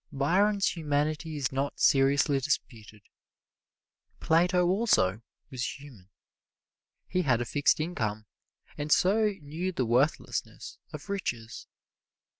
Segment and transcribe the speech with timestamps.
[0.11, 3.03] Byron's humanity is not seriously disputed.
[4.19, 6.09] Plato also was human.
[7.07, 8.25] He had a fixed income
[8.79, 11.67] and so knew the worthlessness of riches.